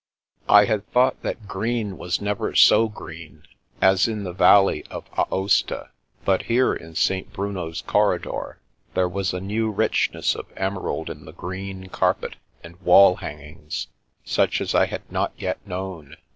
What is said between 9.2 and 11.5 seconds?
a new richness of emerald in the